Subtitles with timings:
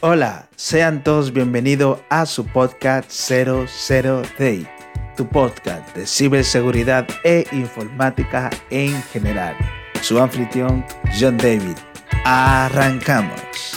[0.00, 4.64] Hola, sean todos bienvenidos a su podcast 00 Day,
[5.16, 9.56] tu podcast de ciberseguridad e informática en general.
[10.00, 10.86] Su anfitrión,
[11.18, 11.76] John David.
[12.24, 13.67] Arrancamos.